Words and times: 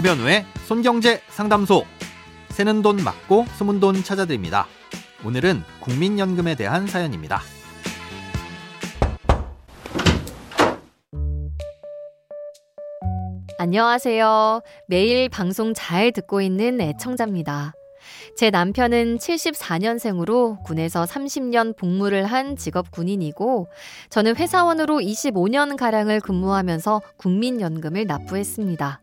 김현우의 0.00 0.46
손경제 0.66 1.20
상담소. 1.28 1.84
새는 2.48 2.80
돈 2.80 3.04
맞고 3.04 3.44
숨은 3.58 3.80
돈 3.80 4.02
찾아드립니다. 4.02 4.66
오늘은 5.26 5.62
국민연금에 5.80 6.54
대한 6.54 6.86
사연입니다. 6.86 7.42
안녕하세요. 13.58 14.62
매일 14.86 15.28
방송 15.28 15.74
잘 15.74 16.12
듣고 16.12 16.40
있는 16.40 16.80
애청자입니다. 16.80 17.74
제 18.38 18.48
남편은 18.48 19.18
74년생으로 19.18 20.62
군에서 20.62 21.04
30년 21.04 21.76
복무를 21.76 22.24
한 22.24 22.56
직업 22.56 22.90
군인이고 22.90 23.68
저는 24.08 24.36
회사원으로 24.36 25.00
25년 25.00 25.76
가량을 25.76 26.20
근무하면서 26.20 27.02
국민연금을 27.18 28.06
납부했습니다. 28.06 29.02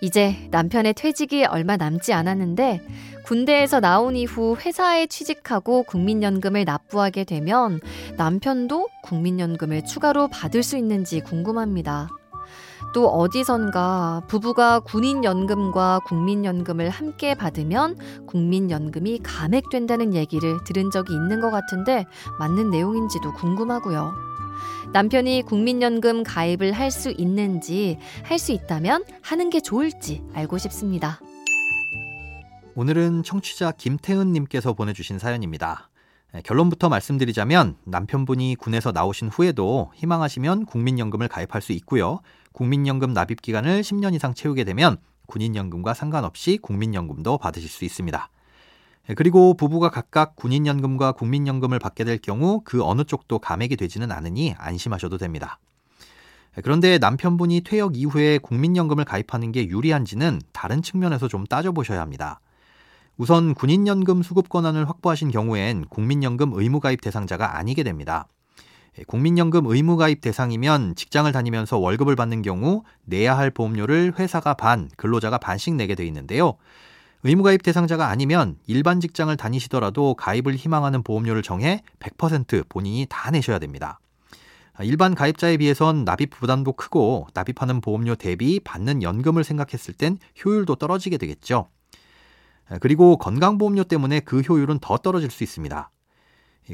이제 0.00 0.36
남편의 0.50 0.94
퇴직이 0.94 1.44
얼마 1.44 1.76
남지 1.76 2.12
않았는데 2.12 2.80
군대에서 3.24 3.80
나온 3.80 4.16
이후 4.16 4.56
회사에 4.56 5.06
취직하고 5.06 5.84
국민연금을 5.84 6.64
납부하게 6.64 7.24
되면 7.24 7.80
남편도 8.16 8.88
국민연금을 9.02 9.84
추가로 9.84 10.28
받을 10.28 10.62
수 10.62 10.76
있는지 10.76 11.20
궁금합니다. 11.20 12.08
또 12.94 13.08
어디선가 13.08 14.22
부부가 14.28 14.78
군인연금과 14.80 16.00
국민연금을 16.06 16.90
함께 16.90 17.34
받으면 17.34 17.96
국민연금이 18.26 19.18
감액된다는 19.22 20.14
얘기를 20.14 20.62
들은 20.64 20.90
적이 20.90 21.14
있는 21.14 21.40
것 21.40 21.50
같은데 21.50 22.04
맞는 22.38 22.70
내용인지도 22.70 23.32
궁금하고요. 23.32 24.33
남편이 24.94 25.42
국민연금 25.42 26.22
가입을 26.22 26.70
할 26.70 26.92
수 26.92 27.12
있는지, 27.18 27.98
할 28.22 28.38
수 28.38 28.52
있다면 28.52 29.04
하는 29.22 29.50
게 29.50 29.58
좋을지 29.60 30.22
알고 30.32 30.56
싶습니다. 30.58 31.18
오늘은 32.76 33.24
청취자 33.24 33.72
김태은님께서 33.72 34.74
보내주신 34.74 35.18
사연입니다. 35.18 35.90
네, 36.32 36.42
결론부터 36.42 36.88
말씀드리자면 36.90 37.76
남편분이 37.84 38.54
군에서 38.54 38.92
나오신 38.92 39.30
후에도 39.30 39.90
희망하시면 39.96 40.66
국민연금을 40.66 41.26
가입할 41.26 41.60
수 41.60 41.72
있고요. 41.72 42.20
국민연금 42.52 43.12
납입 43.12 43.42
기간을 43.42 43.80
10년 43.80 44.14
이상 44.14 44.32
채우게 44.32 44.62
되면 44.62 44.98
군인연금과 45.26 45.94
상관없이 45.94 46.56
국민연금도 46.62 47.38
받으실 47.38 47.68
수 47.68 47.84
있습니다. 47.84 48.28
네, 49.06 49.14
그리고 49.14 49.54
부부가 49.54 49.90
각각 49.90 50.34
군인연금과 50.34 51.12
국민연금을 51.12 51.78
받게 51.78 52.04
될 52.04 52.18
경우 52.18 52.62
그 52.64 52.82
어느 52.82 53.04
쪽도 53.04 53.38
감액이 53.38 53.76
되지는 53.76 54.10
않으니 54.10 54.54
안심하셔도 54.56 55.18
됩니다. 55.18 55.58
네, 56.56 56.62
그런데 56.62 56.96
남편분이 56.98 57.62
퇴역 57.62 57.98
이후에 57.98 58.38
국민연금을 58.38 59.04
가입하는 59.04 59.52
게 59.52 59.66
유리한지는 59.68 60.40
다른 60.52 60.80
측면에서 60.80 61.28
좀 61.28 61.44
따져보셔야 61.44 62.00
합니다. 62.00 62.40
우선 63.16 63.54
군인연금 63.54 64.22
수급 64.22 64.48
권한을 64.48 64.88
확보하신 64.88 65.30
경우엔 65.30 65.84
국민연금 65.90 66.52
의무가입 66.54 67.02
대상자가 67.02 67.58
아니게 67.58 67.82
됩니다. 67.82 68.26
예, 68.98 69.02
국민연금 69.04 69.66
의무가입 69.66 70.22
대상이면 70.22 70.94
직장을 70.94 71.30
다니면서 71.30 71.76
월급을 71.78 72.16
받는 72.16 72.40
경우 72.40 72.84
내야 73.04 73.36
할 73.36 73.50
보험료를 73.50 74.14
회사가 74.18 74.54
반, 74.54 74.88
근로자가 74.96 75.36
반씩 75.36 75.74
내게 75.74 75.94
돼 75.94 76.06
있는데요. 76.06 76.56
의무가입 77.26 77.62
대상자가 77.62 78.10
아니면 78.10 78.58
일반 78.66 79.00
직장을 79.00 79.34
다니시더라도 79.34 80.14
가입을 80.14 80.56
희망하는 80.56 81.02
보험료를 81.02 81.42
정해 81.42 81.82
100% 81.98 82.68
본인이 82.68 83.06
다 83.08 83.30
내셔야 83.30 83.58
됩니다. 83.58 83.98
일반 84.82 85.14
가입자에 85.14 85.56
비해선 85.56 86.04
납입 86.04 86.30
부담도 86.30 86.74
크고 86.74 87.28
납입하는 87.32 87.80
보험료 87.80 88.14
대비 88.14 88.60
받는 88.60 89.02
연금을 89.02 89.42
생각했을 89.42 89.94
땐 89.94 90.18
효율도 90.44 90.74
떨어지게 90.74 91.16
되겠죠. 91.16 91.68
그리고 92.80 93.16
건강보험료 93.16 93.84
때문에 93.84 94.20
그 94.20 94.40
효율은 94.40 94.80
더 94.80 94.98
떨어질 94.98 95.30
수 95.30 95.44
있습니다. 95.44 95.90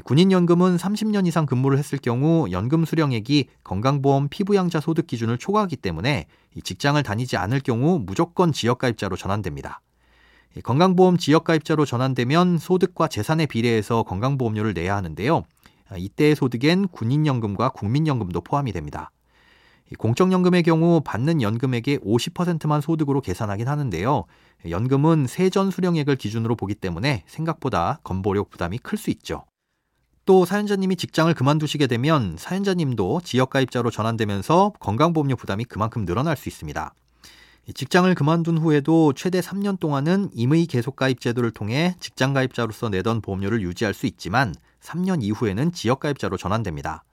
군인연금은 0.03 0.75
30년 0.75 1.27
이상 1.27 1.45
근무를 1.45 1.77
했을 1.77 1.97
경우 1.97 2.49
연금 2.51 2.83
수령액이 2.83 3.47
건강보험 3.63 4.27
피부양자 4.27 4.81
소득 4.81 5.07
기준을 5.07 5.37
초과하기 5.37 5.77
때문에 5.77 6.27
직장을 6.61 7.01
다니지 7.03 7.37
않을 7.37 7.61
경우 7.61 7.99
무조건 8.05 8.51
지역가입자로 8.51 9.15
전환됩니다. 9.15 9.81
건강보험 10.63 11.17
지역가입자로 11.17 11.85
전환되면 11.85 12.57
소득과 12.57 13.07
재산에 13.07 13.45
비례해서 13.45 14.03
건강보험료를 14.03 14.73
내야 14.73 14.95
하는데요. 14.97 15.43
이때의 15.97 16.35
소득엔 16.35 16.89
군인연금과 16.89 17.69
국민연금도 17.69 18.41
포함이 18.41 18.73
됩니다. 18.73 19.11
공적연금의 19.97 20.63
경우 20.63 21.01
받는 21.03 21.41
연금액의 21.41 21.99
50%만 21.99 22.79
소득으로 22.81 23.19
계산하긴 23.21 23.67
하는데요. 23.67 24.23
연금은 24.69 25.27
세전 25.27 25.71
수령액을 25.71 26.15
기준으로 26.15 26.55
보기 26.55 26.75
때문에 26.75 27.23
생각보다 27.27 27.99
건보료 28.03 28.45
부담이 28.45 28.77
클 28.77 28.97
수 28.97 29.09
있죠. 29.09 29.43
또 30.25 30.45
사연자님이 30.45 30.95
직장을 30.95 31.33
그만두시게 31.33 31.87
되면 31.87 32.35
사연자님도 32.37 33.21
지역가입자로 33.23 33.89
전환되면서 33.89 34.73
건강보험료 34.79 35.35
부담이 35.35 35.65
그만큼 35.65 36.05
늘어날 36.05 36.37
수 36.37 36.47
있습니다. 36.47 36.93
직장을 37.73 38.13
그만둔 38.15 38.57
후에도 38.57 39.13
최대 39.13 39.39
3년 39.39 39.79
동안은 39.79 40.31
임의 40.33 40.65
계속가입 40.65 41.21
제도를 41.21 41.51
통해 41.51 41.95
직장가입자로서 41.99 42.89
내던 42.89 43.21
보험료를 43.21 43.61
유지할 43.61 43.93
수 43.93 44.07
있지만 44.07 44.53
3년 44.81 45.21
이후에는 45.21 45.71
지역가입자로 45.71 46.37
전환됩니다. 46.37 47.03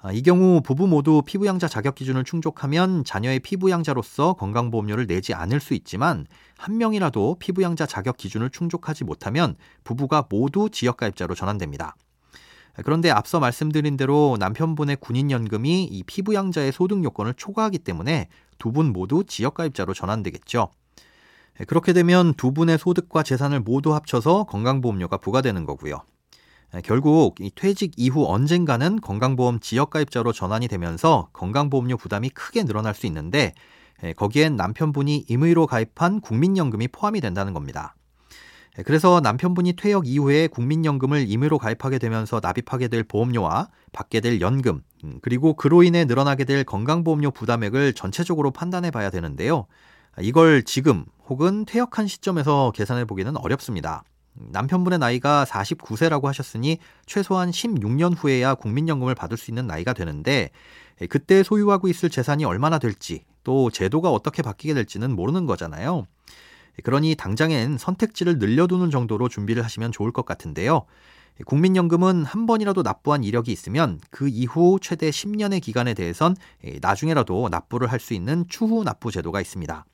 아, 0.00 0.12
이 0.12 0.22
경우 0.22 0.60
부부 0.60 0.86
모두 0.86 1.22
피부양자 1.26 1.66
자격 1.66 1.96
기준을 1.96 2.22
충족하면 2.22 3.02
자녀의 3.02 3.40
피부양자로서 3.40 4.34
건강보험료를 4.34 5.08
내지 5.08 5.34
않을 5.34 5.58
수 5.58 5.74
있지만 5.74 6.26
한 6.56 6.78
명이라도 6.78 7.36
피부양자 7.40 7.86
자격 7.86 8.16
기준을 8.16 8.50
충족하지 8.50 9.02
못하면 9.04 9.56
부부가 9.82 10.26
모두 10.28 10.68
지역가입자로 10.70 11.34
전환됩니다. 11.34 11.96
그런데 12.84 13.10
앞서 13.10 13.40
말씀드린 13.40 13.96
대로 13.96 14.36
남편분의 14.38 14.96
군인연금이 15.00 15.84
이 15.84 16.02
피부양자의 16.04 16.72
소득 16.72 17.02
요건을 17.04 17.34
초과하기 17.34 17.78
때문에 17.80 18.28
두 18.58 18.72
분 18.72 18.92
모두 18.92 19.24
지역가입자로 19.24 19.94
전환되겠죠. 19.94 20.70
그렇게 21.66 21.92
되면 21.92 22.34
두 22.34 22.52
분의 22.52 22.78
소득과 22.78 23.22
재산을 23.24 23.60
모두 23.60 23.94
합쳐서 23.94 24.44
건강보험료가 24.44 25.16
부과되는 25.18 25.64
거고요. 25.64 26.02
예, 26.74 26.80
결국 26.82 27.36
이 27.40 27.50
퇴직 27.54 27.92
이후 27.96 28.26
언젠가는 28.26 29.00
건강보험 29.00 29.60
지역가입자로 29.60 30.32
전환이 30.32 30.68
되면서 30.68 31.28
건강보험료 31.32 31.96
부담이 31.96 32.30
크게 32.30 32.64
늘어날 32.64 32.94
수 32.94 33.06
있는데 33.06 33.54
예, 34.04 34.12
거기엔 34.12 34.54
남편분이 34.56 35.24
임의로 35.28 35.66
가입한 35.66 36.20
국민연금이 36.20 36.88
포함이 36.88 37.20
된다는 37.20 37.54
겁니다. 37.54 37.96
예, 38.78 38.82
그래서 38.82 39.20
남편분이 39.20 39.74
퇴역 39.74 40.06
이후에 40.06 40.46
국민연금을 40.46 41.28
임의로 41.28 41.58
가입하게 41.58 41.98
되면서 41.98 42.40
납입하게 42.42 42.88
될 42.88 43.02
보험료와 43.02 43.68
받게 43.92 44.20
될 44.20 44.40
연금, 44.40 44.82
음, 45.04 45.18
그리고 45.20 45.54
그로 45.54 45.82
인해 45.82 46.04
늘어나게 46.04 46.44
될 46.44 46.64
건강보험료 46.64 47.32
부담액을 47.32 47.92
전체적으로 47.94 48.50
판단해 48.50 48.90
봐야 48.90 49.10
되는데요. 49.10 49.66
이걸 50.20 50.62
지금 50.62 51.04
혹은 51.28 51.64
퇴역한 51.64 52.06
시점에서 52.06 52.72
계산해 52.74 53.04
보기는 53.04 53.36
어렵습니다. 53.36 54.04
남편분의 54.34 55.00
나이가 55.00 55.44
49세라고 55.44 56.24
하셨으니 56.24 56.78
최소한 57.06 57.50
16년 57.50 58.14
후에야 58.16 58.54
국민연금을 58.54 59.14
받을 59.16 59.36
수 59.36 59.50
있는 59.50 59.66
나이가 59.66 59.92
되는데 59.92 60.50
그때 61.08 61.42
소유하고 61.42 61.88
있을 61.88 62.08
재산이 62.08 62.44
얼마나 62.44 62.78
될지 62.78 63.24
또 63.42 63.70
제도가 63.70 64.10
어떻게 64.10 64.42
바뀌게 64.42 64.74
될지는 64.74 65.14
모르는 65.14 65.46
거잖아요. 65.46 66.06
그러니 66.84 67.14
당장엔 67.14 67.78
선택지를 67.78 68.38
늘려두는 68.38 68.90
정도로 68.90 69.28
준비를 69.28 69.64
하시면 69.64 69.92
좋을 69.92 70.12
것 70.12 70.24
같은데요. 70.24 70.84
국민연금은 71.46 72.24
한 72.24 72.46
번이라도 72.46 72.82
납부한 72.82 73.22
이력이 73.22 73.52
있으면 73.52 74.00
그 74.10 74.28
이후 74.28 74.78
최대 74.82 75.10
10년의 75.10 75.60
기간에 75.62 75.94
대해선 75.94 76.34
나중에라도 76.80 77.48
납부를 77.48 77.92
할 77.92 78.00
수 78.00 78.14
있는 78.14 78.44
추후 78.48 78.82
납부 78.84 79.10
제도가 79.12 79.40
있습니다. 79.40 79.84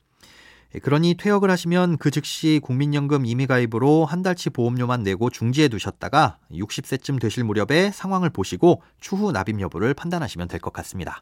예, 0.73 0.79
그러니 0.79 1.15
퇴역을 1.15 1.49
하시면 1.51 1.97
그 1.97 2.09
즉시 2.11 2.59
국민연금 2.63 3.25
임의가입으로 3.25 4.05
한 4.05 4.23
달치 4.23 4.49
보험료만 4.49 5.03
내고 5.03 5.29
중지해 5.29 5.67
두셨다가 5.67 6.39
60세쯤 6.51 7.19
되실 7.21 7.43
무렵에 7.43 7.91
상황을 7.91 8.29
보시고 8.31 8.81
추후 8.99 9.31
납입 9.31 9.59
여부를 9.59 9.93
판단하시면 9.93 10.47
될 10.47 10.59
것 10.59 10.73
같습니다. 10.73 11.21